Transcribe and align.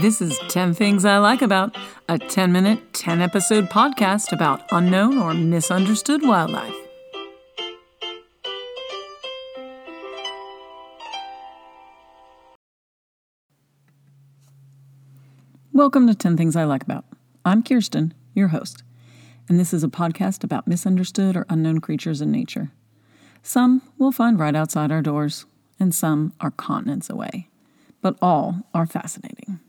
This 0.00 0.22
is 0.22 0.38
10 0.48 0.72
Things 0.72 1.04
I 1.04 1.18
Like 1.18 1.42
About, 1.42 1.76
a 2.08 2.18
10 2.18 2.50
minute, 2.50 2.94
10 2.94 3.20
episode 3.20 3.66
podcast 3.66 4.32
about 4.32 4.62
unknown 4.72 5.18
or 5.18 5.34
misunderstood 5.34 6.22
wildlife. 6.22 6.74
Welcome 15.74 16.06
to 16.06 16.14
10 16.14 16.38
Things 16.38 16.56
I 16.56 16.64
Like 16.64 16.84
About. 16.84 17.04
I'm 17.44 17.62
Kiersten, 17.62 18.12
your 18.32 18.48
host, 18.48 18.82
and 19.46 19.60
this 19.60 19.74
is 19.74 19.84
a 19.84 19.88
podcast 19.88 20.42
about 20.42 20.66
misunderstood 20.66 21.36
or 21.36 21.44
unknown 21.50 21.82
creatures 21.82 22.22
in 22.22 22.32
nature. 22.32 22.70
Some 23.42 23.82
we'll 23.98 24.10
find 24.10 24.38
right 24.38 24.56
outside 24.56 24.90
our 24.90 25.02
doors, 25.02 25.44
and 25.78 25.94
some 25.94 26.32
are 26.40 26.50
continents 26.50 27.10
away, 27.10 27.50
but 28.00 28.16
all 28.22 28.62
are 28.72 28.86
fascinating. 28.86 29.60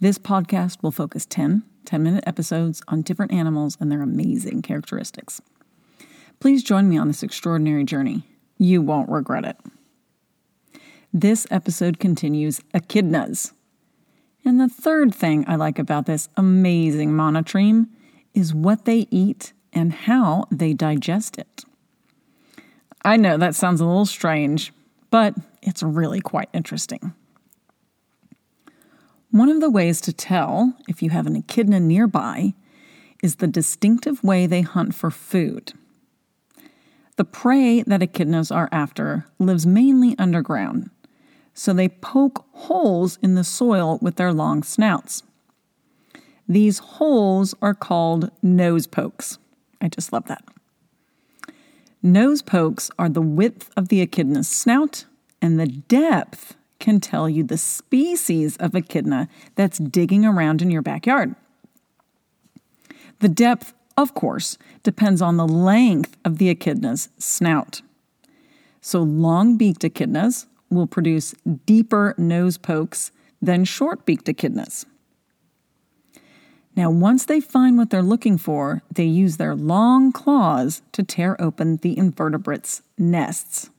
This 0.00 0.18
podcast 0.18 0.82
will 0.82 0.92
focus 0.92 1.26
10 1.26 1.64
10 1.84 2.02
minute 2.02 2.22
episodes 2.26 2.82
on 2.86 3.00
different 3.00 3.32
animals 3.32 3.76
and 3.80 3.90
their 3.90 4.02
amazing 4.02 4.60
characteristics. 4.60 5.40
Please 6.38 6.62
join 6.62 6.86
me 6.88 6.98
on 6.98 7.08
this 7.08 7.22
extraordinary 7.22 7.82
journey. 7.82 8.24
You 8.58 8.82
won't 8.82 9.08
regret 9.08 9.44
it. 9.44 9.56
This 11.12 11.46
episode 11.50 11.98
continues 11.98 12.60
echidnas. 12.74 13.52
And 14.44 14.60
the 14.60 14.68
third 14.68 15.14
thing 15.14 15.46
I 15.48 15.56
like 15.56 15.78
about 15.78 16.04
this 16.04 16.28
amazing 16.36 17.10
monotreme 17.12 17.88
is 18.34 18.54
what 18.54 18.84
they 18.84 19.06
eat 19.10 19.54
and 19.72 19.92
how 19.92 20.44
they 20.50 20.74
digest 20.74 21.38
it. 21.38 21.64
I 23.02 23.16
know 23.16 23.38
that 23.38 23.54
sounds 23.54 23.80
a 23.80 23.86
little 23.86 24.06
strange, 24.06 24.72
but 25.10 25.34
it's 25.62 25.82
really 25.82 26.20
quite 26.20 26.50
interesting. 26.52 27.14
One 29.30 29.50
of 29.50 29.60
the 29.60 29.70
ways 29.70 30.00
to 30.02 30.12
tell 30.12 30.74
if 30.88 31.02
you 31.02 31.10
have 31.10 31.26
an 31.26 31.36
echidna 31.36 31.80
nearby 31.80 32.54
is 33.22 33.36
the 33.36 33.46
distinctive 33.46 34.24
way 34.24 34.46
they 34.46 34.62
hunt 34.62 34.94
for 34.94 35.10
food. 35.10 35.74
The 37.16 37.24
prey 37.24 37.82
that 37.82 38.00
echidnas 38.00 38.54
are 38.54 38.70
after 38.72 39.26
lives 39.38 39.66
mainly 39.66 40.14
underground, 40.18 40.88
so 41.52 41.74
they 41.74 41.88
poke 41.88 42.46
holes 42.52 43.18
in 43.20 43.34
the 43.34 43.44
soil 43.44 43.98
with 44.00 44.16
their 44.16 44.32
long 44.32 44.62
snouts. 44.62 45.22
These 46.48 46.78
holes 46.78 47.54
are 47.60 47.74
called 47.74 48.30
nose 48.40 48.86
pokes. 48.86 49.38
I 49.80 49.88
just 49.88 50.10
love 50.10 50.26
that. 50.26 50.44
Nose 52.02 52.40
pokes 52.40 52.90
are 52.98 53.10
the 53.10 53.20
width 53.20 53.70
of 53.76 53.88
the 53.88 54.00
echidna's 54.00 54.48
snout 54.48 55.04
and 55.42 55.60
the 55.60 55.66
depth 55.66 56.56
can 56.78 57.00
tell 57.00 57.28
you 57.28 57.42
the 57.42 57.58
species 57.58 58.56
of 58.58 58.74
echidna 58.74 59.28
that's 59.54 59.78
digging 59.78 60.24
around 60.24 60.62
in 60.62 60.70
your 60.70 60.82
backyard. 60.82 61.34
The 63.20 63.28
depth, 63.28 63.74
of 63.96 64.14
course, 64.14 64.58
depends 64.82 65.20
on 65.20 65.36
the 65.36 65.48
length 65.48 66.16
of 66.24 66.38
the 66.38 66.48
echidna's 66.50 67.08
snout. 67.18 67.82
So, 68.80 69.02
long 69.02 69.56
beaked 69.56 69.82
echidnas 69.82 70.46
will 70.70 70.86
produce 70.86 71.34
deeper 71.66 72.14
nose 72.16 72.58
pokes 72.58 73.10
than 73.42 73.64
short 73.64 74.06
beaked 74.06 74.26
echidnas. 74.26 74.84
Now, 76.76 76.90
once 76.90 77.24
they 77.24 77.40
find 77.40 77.76
what 77.76 77.90
they're 77.90 78.02
looking 78.02 78.38
for, 78.38 78.82
they 78.94 79.04
use 79.04 79.36
their 79.36 79.56
long 79.56 80.12
claws 80.12 80.80
to 80.92 81.02
tear 81.02 81.40
open 81.42 81.78
the 81.78 81.98
invertebrates' 81.98 82.82
nests. 82.96 83.70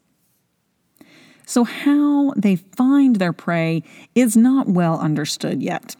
So, 1.49 1.63
how 1.63 2.31
they 2.37 2.57
find 2.57 3.15
their 3.15 3.33
prey 3.33 3.81
is 4.13 4.37
not 4.37 4.67
well 4.67 4.99
understood 4.99 5.63
yet. 5.63 5.95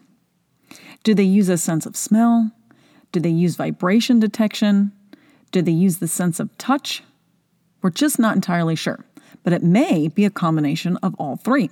Do 1.03 1.15
they 1.15 1.23
use 1.23 1.49
a 1.49 1.57
sense 1.57 1.87
of 1.87 1.95
smell? 1.95 2.51
Do 3.11 3.19
they 3.19 3.31
use 3.31 3.55
vibration 3.55 4.19
detection? 4.19 4.91
Do 5.51 5.63
they 5.63 5.71
use 5.71 5.97
the 5.97 6.07
sense 6.07 6.39
of 6.39 6.55
touch? 6.59 7.01
We're 7.81 7.89
just 7.89 8.19
not 8.19 8.35
entirely 8.35 8.75
sure, 8.75 9.03
but 9.43 9.51
it 9.51 9.63
may 9.63 10.09
be 10.09 10.23
a 10.23 10.29
combination 10.29 10.97
of 10.97 11.15
all 11.15 11.35
three. 11.35 11.71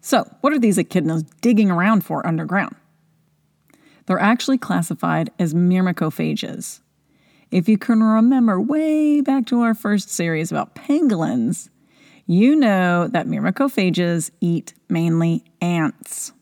So, 0.00 0.28
what 0.40 0.52
are 0.52 0.58
these 0.58 0.78
echidnas 0.78 1.24
digging 1.40 1.70
around 1.70 2.02
for 2.02 2.26
underground? 2.26 2.74
They're 4.06 4.18
actually 4.18 4.58
classified 4.58 5.30
as 5.38 5.54
myrmecophages. 5.54 6.80
If 7.52 7.68
you 7.68 7.78
can 7.78 8.02
remember 8.02 8.60
way 8.60 9.20
back 9.20 9.46
to 9.46 9.60
our 9.60 9.74
first 9.74 10.10
series 10.10 10.50
about 10.50 10.74
pangolins, 10.74 11.68
you 12.30 12.54
know 12.54 13.08
that 13.08 13.26
myrmecophages 13.26 14.30
eat 14.40 14.72
mainly 14.88 15.42
ants. 15.60 16.32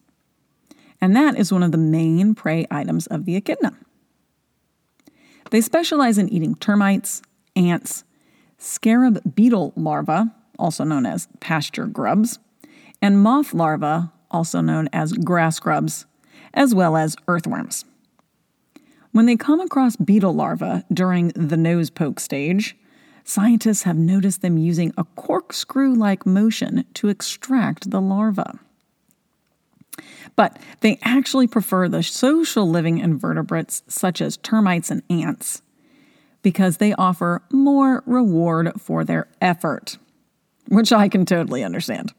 And 1.01 1.17
that 1.17 1.39
is 1.39 1.51
one 1.51 1.63
of 1.63 1.73
the 1.73 1.79
main 1.79 2.35
prey 2.35 2.67
items 2.71 3.07
of 3.07 3.25
the 3.25 3.37
echidna. 3.37 3.75
They 5.51 5.63
specialize 5.63 6.19
in 6.19 6.29
eating 6.29 6.57
termites, 6.57 7.23
ants, 7.57 8.05
scarab 8.59 9.35
beetle 9.35 9.73
larvae, 9.77 10.31
also 10.59 10.85
known 10.85 11.07
as 11.07 11.27
pasture 11.41 11.87
grubs, 11.87 12.39
and 13.01 13.23
moth 13.23 13.55
larvae, 13.55 14.11
also 14.31 14.61
known 14.61 14.91
as 14.93 15.15
grass 15.15 15.59
grubs, 15.59 16.05
as 16.53 16.75
well 16.75 16.99
as 16.99 17.17
earthworms. 17.29 17.87
When 19.13 19.25
they 19.25 19.37
come 19.37 19.61
across 19.61 19.97
beetle 19.97 20.35
larvae 20.35 20.85
during 20.93 21.29
the 21.29 21.57
nose 21.57 21.89
poke 21.89 22.21
stage, 22.21 22.77
scientists 23.29 23.83
have 23.83 23.97
noticed 23.97 24.41
them 24.41 24.57
using 24.57 24.93
a 24.97 25.05
corkscrew 25.05 25.95
like 25.95 26.25
motion 26.25 26.85
to 26.95 27.09
extract 27.09 27.91
the 27.91 28.01
larva. 28.01 28.59
But 30.35 30.59
they 30.81 30.99
actually 31.03 31.47
prefer 31.47 31.89
the 31.89 32.03
social 32.03 32.69
living 32.69 32.99
invertebrates 32.99 33.83
such 33.87 34.23
as 34.23 34.39
termites 34.39 34.91
and 34.91 35.03
ants 35.11 35.61
because 36.43 36.79
they 36.79 36.95
offer 36.95 37.43
more 37.53 38.03
reward 38.07 38.73
for 38.81 39.05
their 39.05 39.29
effort, 39.43 39.99
which 40.69 40.91
I 40.91 41.09
can 41.09 41.27
totally 41.27 41.63
understand. 41.63 42.15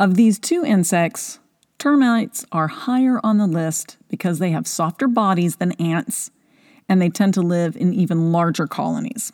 Of 0.00 0.16
these 0.16 0.40
two 0.40 0.64
insects, 0.64 1.38
termites 1.78 2.44
are 2.50 2.68
higher 2.68 3.20
on 3.22 3.38
the 3.38 3.46
list 3.46 3.96
because 4.08 4.40
they 4.40 4.50
have 4.50 4.66
softer 4.66 5.06
bodies 5.06 5.56
than 5.56 5.72
ants 5.72 6.32
and 6.88 7.00
they 7.00 7.08
tend 7.08 7.34
to 7.34 7.42
live 7.42 7.76
in 7.76 7.92
even 7.92 8.32
larger 8.32 8.66
colonies. 8.66 9.32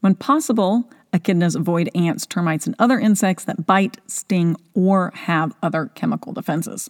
When 0.00 0.14
possible, 0.14 0.88
echidnas 1.12 1.56
avoid 1.56 1.90
ants, 1.94 2.26
termites, 2.26 2.66
and 2.66 2.76
other 2.78 2.98
insects 2.98 3.44
that 3.44 3.66
bite, 3.66 3.98
sting, 4.06 4.56
or 4.74 5.12
have 5.14 5.54
other 5.62 5.90
chemical 5.94 6.32
defenses. 6.32 6.88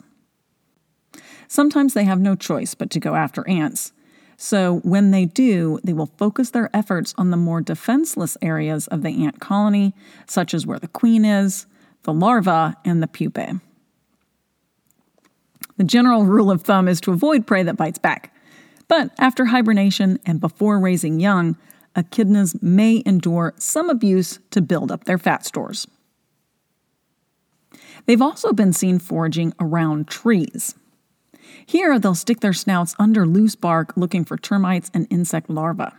Sometimes 1.48 1.94
they 1.94 2.04
have 2.04 2.20
no 2.20 2.36
choice 2.36 2.74
but 2.74 2.90
to 2.90 3.00
go 3.00 3.14
after 3.16 3.48
ants. 3.48 3.92
So, 4.36 4.76
when 4.84 5.10
they 5.10 5.26
do, 5.26 5.80
they 5.84 5.92
will 5.92 6.12
focus 6.16 6.50
their 6.50 6.74
efforts 6.74 7.12
on 7.18 7.30
the 7.30 7.36
more 7.36 7.60
defenseless 7.60 8.38
areas 8.40 8.86
of 8.86 9.02
the 9.02 9.24
ant 9.24 9.38
colony, 9.40 9.92
such 10.26 10.54
as 10.54 10.66
where 10.66 10.78
the 10.78 10.88
queen 10.88 11.26
is, 11.26 11.66
the 12.04 12.12
larva, 12.12 12.76
and 12.84 13.02
the 13.02 13.06
pupae. 13.06 13.60
The 15.76 15.84
general 15.84 16.24
rule 16.24 16.50
of 16.50 16.62
thumb 16.62 16.88
is 16.88 17.00
to 17.02 17.12
avoid 17.12 17.46
prey 17.46 17.62
that 17.64 17.76
bites 17.76 17.98
back. 17.98 18.34
But 18.90 19.12
after 19.18 19.44
hibernation 19.44 20.18
and 20.26 20.40
before 20.40 20.80
raising 20.80 21.20
young, 21.20 21.56
echidnas 21.94 22.60
may 22.60 23.04
endure 23.06 23.54
some 23.56 23.88
abuse 23.88 24.40
to 24.50 24.60
build 24.60 24.90
up 24.90 25.04
their 25.04 25.16
fat 25.16 25.46
stores. 25.46 25.86
They've 28.06 28.20
also 28.20 28.52
been 28.52 28.72
seen 28.72 28.98
foraging 28.98 29.54
around 29.60 30.08
trees. 30.08 30.74
Here, 31.64 32.00
they'll 32.00 32.16
stick 32.16 32.40
their 32.40 32.52
snouts 32.52 32.96
under 32.98 33.24
loose 33.26 33.54
bark 33.54 33.92
looking 33.96 34.24
for 34.24 34.36
termites 34.36 34.90
and 34.92 35.06
insect 35.08 35.48
larvae. 35.48 35.94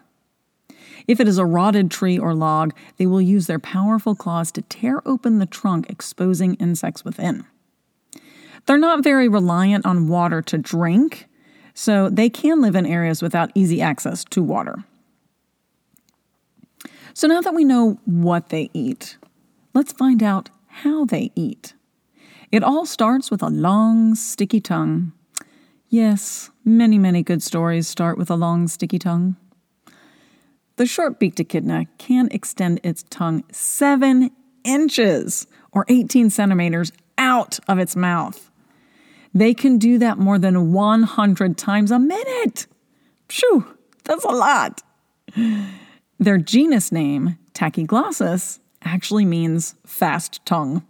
If 1.07 1.21
it 1.21 1.29
is 1.29 1.37
a 1.37 1.45
rotted 1.45 1.89
tree 1.91 2.19
or 2.19 2.33
log, 2.33 2.73
they 2.97 3.05
will 3.05 3.21
use 3.21 3.47
their 3.47 3.57
powerful 3.57 4.15
claws 4.15 4.51
to 4.51 4.63
tear 4.63 5.01
open 5.07 5.39
the 5.39 5.45
trunk, 5.45 5.89
exposing 5.89 6.55
insects 6.55 7.05
within. 7.05 7.45
They're 8.65 8.77
not 8.77 9.01
very 9.01 9.29
reliant 9.29 9.85
on 9.85 10.09
water 10.09 10.41
to 10.41 10.57
drink, 10.57 11.29
so 11.73 12.09
they 12.09 12.29
can 12.29 12.61
live 12.61 12.75
in 12.75 12.85
areas 12.85 13.21
without 13.21 13.51
easy 13.55 13.81
access 13.81 14.23
to 14.25 14.43
water. 14.43 14.83
So 17.13 17.27
now 17.27 17.41
that 17.41 17.53
we 17.53 17.63
know 17.63 17.99
what 18.05 18.49
they 18.49 18.69
eat, 18.73 19.17
let's 19.73 19.91
find 19.91 20.23
out 20.23 20.49
how 20.67 21.05
they 21.05 21.31
eat. 21.35 21.73
It 22.51 22.63
all 22.63 22.85
starts 22.85 23.31
with 23.31 23.41
a 23.41 23.49
long, 23.49 24.15
sticky 24.15 24.61
tongue. 24.61 25.13
Yes, 25.89 26.51
many, 26.63 26.97
many 26.97 27.23
good 27.23 27.43
stories 27.43 27.87
start 27.87 28.17
with 28.17 28.29
a 28.29 28.35
long, 28.35 28.67
sticky 28.67 28.99
tongue. 28.99 29.35
The 30.77 30.85
short 30.85 31.19
beaked 31.19 31.39
echidna 31.39 31.85
can 31.97 32.29
extend 32.31 32.79
its 32.83 33.03
tongue 33.09 33.43
seven 33.51 34.31
inches 34.63 35.47
or 35.71 35.85
18 35.87 36.29
centimeters 36.29 36.91
out 37.17 37.59
of 37.67 37.77
its 37.79 37.95
mouth. 37.95 38.50
They 39.33 39.53
can 39.53 39.77
do 39.77 39.97
that 39.99 40.17
more 40.17 40.37
than 40.37 40.73
100 40.73 41.57
times 41.57 41.91
a 41.91 41.99
minute. 41.99 42.67
Phew, 43.29 43.77
that's 44.03 44.25
a 44.25 44.29
lot. 44.29 44.81
Their 46.19 46.37
genus 46.37 46.91
name, 46.91 47.37
Tachyglossus, 47.53 48.59
actually 48.83 49.25
means 49.25 49.75
fast 49.85 50.45
tongue. 50.45 50.85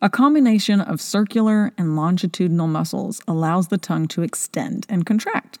A 0.00 0.08
combination 0.08 0.80
of 0.80 1.00
circular 1.00 1.72
and 1.76 1.96
longitudinal 1.96 2.68
muscles 2.68 3.20
allows 3.26 3.68
the 3.68 3.78
tongue 3.78 4.06
to 4.08 4.22
extend 4.22 4.86
and 4.88 5.04
contract. 5.04 5.58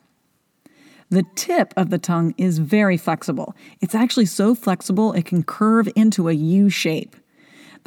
The 1.10 1.24
tip 1.34 1.74
of 1.76 1.90
the 1.90 1.98
tongue 1.98 2.34
is 2.36 2.58
very 2.58 2.96
flexible. 2.96 3.56
It's 3.80 3.94
actually 3.94 4.26
so 4.26 4.54
flexible 4.54 5.12
it 5.12 5.24
can 5.24 5.42
curve 5.42 5.88
into 5.96 6.28
a 6.28 6.32
U 6.32 6.68
shape. 6.68 7.16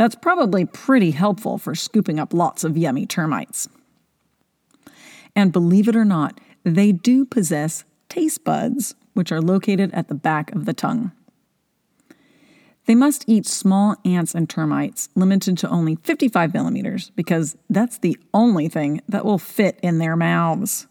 That's 0.02 0.16
probably 0.16 0.66
pretty 0.66 1.12
helpful 1.12 1.60
for 1.60 1.76
scooping 1.76 2.20
up 2.20 2.34
lots 2.34 2.64
of 2.64 2.76
yummy 2.76 3.06
termites. 3.06 3.70
And 5.36 5.52
believe 5.54 5.88
it 5.88 5.96
or 5.96 6.06
not, 6.06 6.42
they 6.64 6.92
do 6.92 7.24
possess 7.24 7.84
taste 8.10 8.44
buds, 8.44 8.96
which 9.14 9.32
are 9.32 9.40
located 9.40 9.94
at 9.94 10.08
the 10.08 10.16
back 10.16 10.56
of 10.56 10.66
the 10.66 10.74
tongue. 10.74 11.12
They 12.88 12.96
must 12.96 13.26
eat 13.28 13.46
small 13.46 13.96
ants 14.04 14.34
and 14.34 14.50
termites, 14.50 15.10
limited 15.14 15.56
to 15.60 15.70
only 15.70 15.98
55 15.98 16.52
millimeters, 16.52 17.12
because 17.12 17.56
that's 17.70 18.00
the 18.00 18.18
only 18.34 18.70
thing 18.70 19.02
that 19.08 19.24
will 19.24 19.38
fit 19.38 19.78
in 19.84 20.00
their 20.00 20.16
mouths. 20.16 20.88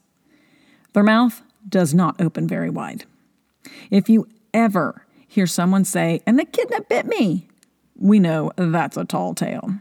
Their 0.93 1.03
mouth 1.03 1.43
does 1.69 1.93
not 1.93 2.21
open 2.21 2.47
very 2.47 2.71
wide. 2.71 3.06
If 3.91 4.09
you 4.09 4.29
ever 4.55 5.05
hear 5.27 5.49
someone 5.49 5.85
say, 5.85 6.23
and 6.29 6.39
the 6.39 6.45
echidna 6.45 6.83
bit 6.83 7.06
me, 7.06 7.49
we 8.00 8.19
know 8.19 8.50
that's 8.56 8.97
a 8.97 9.05
tall 9.05 9.35
tale. 9.35 9.75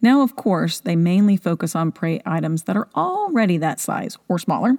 Now, 0.00 0.22
of 0.22 0.34
course, 0.34 0.80
they 0.80 0.96
mainly 0.96 1.36
focus 1.36 1.76
on 1.76 1.92
prey 1.92 2.20
items 2.24 2.64
that 2.64 2.76
are 2.76 2.88
already 2.96 3.58
that 3.58 3.78
size 3.78 4.16
or 4.28 4.38
smaller, 4.38 4.76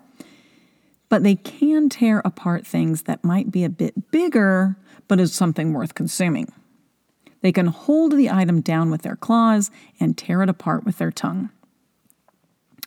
but 1.07 1.23
they 1.23 1.35
can 1.35 1.87
tear 1.87 2.21
apart 2.25 2.65
things 2.65 3.03
that 3.03 3.23
might 3.23 3.51
be 3.51 3.63
a 3.63 3.69
bit 3.69 4.11
bigger 4.11 4.77
but 5.07 5.19
is 5.19 5.33
something 5.33 5.73
worth 5.73 5.93
consuming. 5.93 6.51
They 7.41 7.51
can 7.51 7.67
hold 7.67 8.13
the 8.13 8.29
item 8.29 8.61
down 8.61 8.89
with 8.89 9.01
their 9.01 9.15
claws 9.15 9.69
and 9.99 10.17
tear 10.17 10.41
it 10.43 10.49
apart 10.49 10.85
with 10.85 10.97
their 10.97 11.11
tongue. 11.11 11.49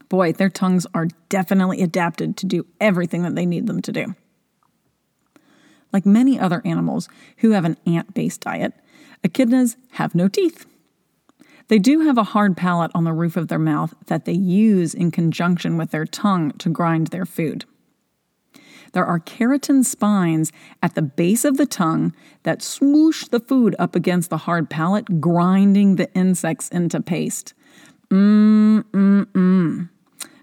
Boy, 0.09 0.33
their 0.33 0.49
tongues 0.49 0.87
are 0.95 1.09
definitely 1.29 1.83
adapted 1.83 2.37
to 2.39 2.47
do 2.47 2.67
everything 2.81 3.23
that 3.23 3.35
they 3.35 3.47
need 3.47 3.67
them 3.67 3.83
to 3.83 3.93
do. 3.93 4.15
Like 5.93 6.07
many 6.07 6.39
other 6.39 6.63
animals 6.65 7.09
who 7.39 7.53
have 7.53 7.65
an 7.65 7.77
ant 7.87 8.15
based 8.15 8.43
diet, 8.43 8.73
echidnas 9.27 9.77
have 9.93 10.15
no 10.15 10.29
teeth. 10.29 10.67
They 11.69 11.79
do 11.79 12.01
have 12.01 12.17
a 12.17 12.23
hard 12.23 12.57
palate 12.57 12.93
on 12.95 13.05
the 13.05 13.13
roof 13.13 13.37
of 13.37 13.49
their 13.49 13.59
mouth 13.59 13.95
that 14.07 14.25
they 14.25 14.33
use 14.33 14.95
in 14.95 15.11
conjunction 15.11 15.77
with 15.77 15.91
their 15.91 16.07
tongue 16.07 16.53
to 16.59 16.69
grind 16.69 17.09
their 17.09 17.27
food. 17.27 17.65
There 18.93 19.05
are 19.05 19.19
keratin 19.19 19.85
spines 19.85 20.53
at 20.83 20.95
the 20.95 21.03
base 21.03 21.45
of 21.45 21.57
the 21.57 21.67
tongue 21.67 22.15
that 22.45 22.63
swoosh 22.63 23.27
the 23.27 23.41
food 23.41 23.75
up 23.79 23.95
against 23.95 24.31
the 24.31 24.39
hard 24.39 24.71
palate, 24.71 25.21
grinding 25.21 25.97
the 25.97 26.13
insects 26.15 26.69
into 26.69 27.03
paste. 27.03 27.53
Mmm, 28.11 28.85
mmm, 28.85 29.25
mmm. 29.27 29.89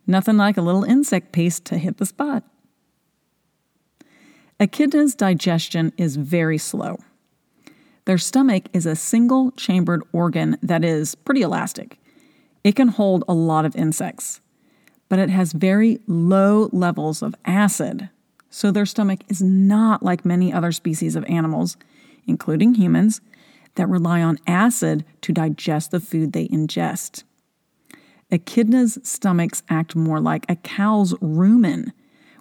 Nothing 0.05 0.37
like 0.37 0.57
a 0.57 0.61
little 0.61 0.83
insect 0.83 1.31
paste 1.31 1.63
to 1.65 1.77
hit 1.77 1.97
the 1.97 2.05
spot. 2.05 2.43
Echidna's 4.59 5.15
digestion 5.15 5.93
is 5.97 6.17
very 6.17 6.57
slow. 6.57 6.97
Their 8.05 8.17
stomach 8.17 8.65
is 8.73 8.85
a 8.85 8.95
single 8.95 9.51
chambered 9.51 10.03
organ 10.11 10.57
that 10.61 10.83
is 10.83 11.15
pretty 11.15 11.41
elastic. 11.41 11.97
It 12.63 12.75
can 12.75 12.89
hold 12.89 13.23
a 13.27 13.33
lot 13.33 13.65
of 13.65 13.75
insects, 13.75 14.41
but 15.09 15.19
it 15.19 15.29
has 15.29 15.53
very 15.53 15.99
low 16.07 16.69
levels 16.71 17.21
of 17.21 17.35
acid, 17.45 18.09
so 18.49 18.71
their 18.71 18.85
stomach 18.85 19.21
is 19.29 19.41
not 19.41 20.03
like 20.03 20.25
many 20.25 20.51
other 20.51 20.71
species 20.71 21.15
of 21.15 21.25
animals, 21.25 21.77
including 22.27 22.75
humans, 22.75 23.21
that 23.75 23.89
rely 23.89 24.21
on 24.21 24.37
acid 24.47 25.05
to 25.21 25.33
digest 25.33 25.91
the 25.91 25.99
food 25.99 26.33
they 26.33 26.47
ingest. 26.49 27.23
Echidna's 28.31 28.99
stomachs 29.03 29.63
act 29.69 29.95
more 29.95 30.19
like 30.19 30.45
a 30.49 30.55
cow's 30.55 31.13
rumen, 31.15 31.91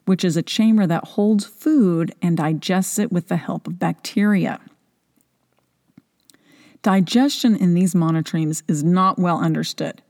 which 0.06 0.24
is 0.24 0.36
a 0.36 0.42
chamber 0.42 0.86
that 0.86 1.04
holds 1.04 1.44
food 1.44 2.14
and 2.20 2.36
digests 2.36 2.98
it 2.98 3.12
with 3.12 3.28
the 3.28 3.36
help 3.36 3.66
of 3.66 3.78
bacteria. 3.78 4.60
Digestion 6.82 7.56
in 7.56 7.74
these 7.74 7.94
monotremes 7.94 8.62
is 8.66 8.82
not 8.82 9.18
well 9.18 9.40
understood, 9.40 10.02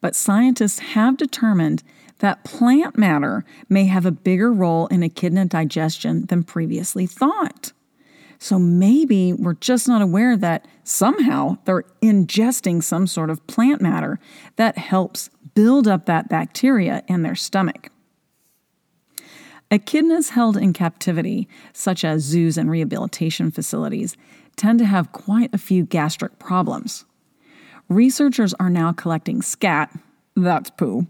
but 0.00 0.14
scientists 0.14 0.78
have 0.78 1.16
determined 1.16 1.82
that 2.18 2.44
plant 2.44 2.98
matter 2.98 3.44
may 3.68 3.86
have 3.86 4.04
a 4.04 4.10
bigger 4.10 4.52
role 4.52 4.86
in 4.88 5.02
echidna 5.02 5.46
digestion 5.46 6.26
than 6.26 6.42
previously 6.42 7.06
thought. 7.06 7.72
So 8.38 8.58
maybe 8.58 9.32
we're 9.32 9.54
just 9.54 9.88
not 9.88 10.02
aware 10.02 10.36
that 10.36 10.66
somehow 10.84 11.58
they're 11.64 11.84
ingesting 12.02 12.82
some 12.82 13.06
sort 13.06 13.30
of 13.30 13.46
plant 13.46 13.80
matter 13.80 14.18
that 14.56 14.78
helps 14.78 15.30
build 15.54 15.88
up 15.88 16.06
that 16.06 16.28
bacteria 16.28 17.02
in 17.06 17.22
their 17.22 17.34
stomach. 17.34 17.90
Echidnas 19.70 20.30
held 20.30 20.56
in 20.56 20.72
captivity, 20.72 21.48
such 21.72 22.04
as 22.04 22.22
zoos 22.22 22.58
and 22.58 22.70
rehabilitation 22.70 23.50
facilities, 23.50 24.16
tend 24.60 24.78
to 24.78 24.84
have 24.84 25.10
quite 25.12 25.48
a 25.54 25.58
few 25.58 25.86
gastric 25.86 26.38
problems. 26.38 27.06
Researchers 27.88 28.52
are 28.60 28.68
now 28.68 28.92
collecting 28.92 29.40
scat, 29.40 29.90
that's 30.36 30.68
poo, 30.68 31.06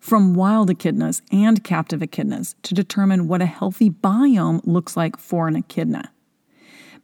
from 0.00 0.34
wild 0.34 0.68
echidnas 0.68 1.22
and 1.30 1.62
captive 1.62 2.00
echidnas 2.00 2.56
to 2.62 2.74
determine 2.74 3.28
what 3.28 3.40
a 3.40 3.46
healthy 3.46 3.88
biome 3.88 4.60
looks 4.64 4.96
like 4.96 5.16
for 5.16 5.46
an 5.46 5.54
echidna. 5.54 6.10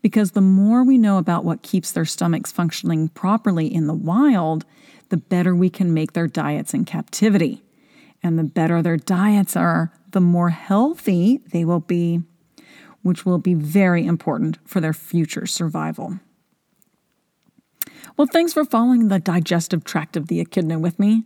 Because 0.02 0.32
the 0.32 0.40
more 0.40 0.82
we 0.82 0.99
know 0.99 1.19
about 1.19 1.44
what 1.44 1.62
keeps 1.62 1.93
their 1.93 2.05
stomachs 2.05 2.50
functioning 2.50 3.08
properly 3.08 3.73
in 3.73 3.87
the 3.87 3.94
wild, 3.94 4.64
the 5.11 5.19
better 5.19 5.55
we 5.55 5.70
can 5.70 5.94
make 5.94 6.14
their 6.14 6.26
diets 6.26 6.75
in 6.75 6.84
captivity. 6.84 7.62
And 8.25 8.37
the 8.37 8.44
better 8.44 8.82
their 8.82 8.96
diets 8.96 9.55
are, 9.55 9.93
the 10.11 10.20
more 10.20 10.50
healthy 10.50 11.40
they 11.52 11.64
will 11.64 11.81
be 11.81 12.23
which 13.02 13.25
will 13.25 13.38
be 13.38 13.55
very 13.55 14.05
important 14.05 14.58
for 14.64 14.81
their 14.81 14.93
future 14.93 15.47
survival. 15.47 16.20
Well, 18.17 18.29
thanks 18.31 18.52
for 18.52 18.64
following 18.64 19.08
the 19.08 19.19
digestive 19.19 19.85
tract 19.85 20.17
of 20.17 20.29
the 20.29 20.41
echidna 20.41 20.79
with 20.79 20.99
me, 20.99 21.25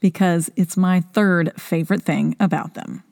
because 0.00 0.50
it's 0.56 0.76
my 0.76 1.00
third 1.00 1.58
favorite 1.60 2.02
thing 2.02 2.36
about 2.38 2.74
them. 2.74 3.02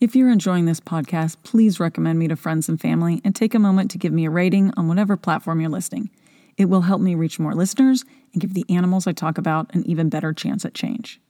If 0.00 0.16
you're 0.16 0.30
enjoying 0.30 0.64
this 0.64 0.80
podcast, 0.80 1.36
please 1.44 1.78
recommend 1.78 2.18
me 2.18 2.26
to 2.28 2.36
friends 2.36 2.68
and 2.68 2.80
family 2.80 3.20
and 3.24 3.34
take 3.34 3.54
a 3.54 3.60
moment 3.60 3.90
to 3.92 3.98
give 3.98 4.12
me 4.12 4.24
a 4.24 4.30
rating 4.30 4.72
on 4.76 4.88
whatever 4.88 5.16
platform 5.16 5.60
you're 5.60 5.70
listening. 5.70 6.10
It 6.56 6.64
will 6.64 6.82
help 6.82 7.00
me 7.00 7.14
reach 7.14 7.38
more 7.38 7.54
listeners 7.54 8.04
and 8.32 8.42
give 8.42 8.52
the 8.52 8.66
animals 8.68 9.06
I 9.06 9.12
talk 9.12 9.38
about 9.38 9.72
an 9.74 9.84
even 9.86 10.08
better 10.08 10.32
chance 10.32 10.64
at 10.64 10.74
change. 10.74 11.20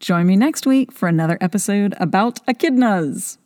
Join 0.00 0.26
me 0.26 0.36
next 0.36 0.66
week 0.66 0.92
for 0.92 1.08
another 1.08 1.38
episode 1.40 1.94
about 1.98 2.44
echidnas. 2.46 3.38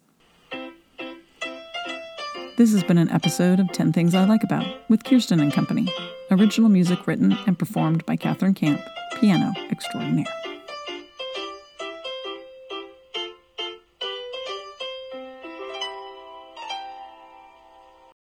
This 2.57 2.73
has 2.73 2.83
been 2.83 2.99
an 2.99 3.09
episode 3.11 3.61
of 3.61 3.71
10 3.73 3.93
Things 3.93 4.15
I 4.15 4.25
Like 4.25 4.43
About 4.43 4.67
with 4.91 5.05
Kiersten 5.05 5.41
and 5.41 5.53
Company. 5.53 5.89
Original 6.31 6.69
music 6.69 7.07
written 7.07 7.39
and 7.47 7.59
performed 7.59 8.05
by 8.05 8.17
Katherine 8.17 8.55
Camp, 8.55 8.81
piano 9.21 9.53
extraordinaire. 9.71 10.50